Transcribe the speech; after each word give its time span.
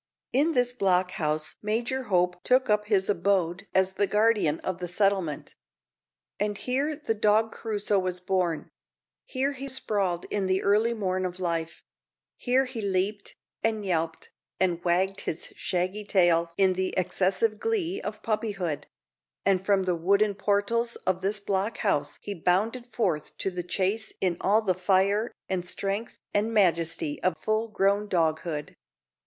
In 0.33 0.53
this 0.53 0.73
block 0.73 1.11
house 1.11 1.57
Major 1.61 2.05
Hope 2.05 2.43
took 2.43 2.71
up 2.71 2.85
his 2.85 3.07
abode 3.07 3.67
as 3.75 3.91
the 3.91 4.07
guardian 4.07 4.59
of 4.61 4.79
the 4.79 4.87
settlement. 4.87 5.53
And 6.39 6.57
here 6.57 6.95
the 6.95 7.13
dog 7.13 7.51
Crusoe 7.51 7.99
was 7.99 8.19
born; 8.19 8.69
here 9.25 9.51
he 9.51 9.67
sprawled 9.69 10.25
in 10.31 10.47
the 10.47 10.63
early 10.63 10.95
morn 10.95 11.23
of 11.23 11.39
life; 11.39 11.83
here 12.35 12.65
he 12.65 12.81
leaped, 12.81 13.35
and 13.63 13.85
yelped, 13.85 14.31
and 14.59 14.83
wagged 14.83 15.21
his 15.21 15.53
shaggy 15.55 16.03
tail 16.03 16.51
in 16.57 16.73
the 16.73 16.95
excessive 16.97 17.59
glee 17.59 18.01
of 18.01 18.23
puppyhood; 18.23 18.87
and 19.45 19.63
from 19.63 19.83
the 19.83 19.93
wooden 19.95 20.33
portals 20.33 20.95
of 21.05 21.21
this 21.21 21.39
block 21.39 21.77
house 21.77 22.17
he 22.23 22.33
bounded 22.33 22.87
forth 22.91 23.37
to 23.37 23.51
the 23.51 23.61
chase 23.61 24.13
in 24.19 24.35
all 24.41 24.63
the 24.63 24.73
fire, 24.73 25.31
and 25.47 25.63
strength, 25.63 26.17
and 26.33 26.51
majesty 26.51 27.21
of 27.21 27.37
full 27.37 27.67
grown 27.67 28.07
doghood. 28.09 28.75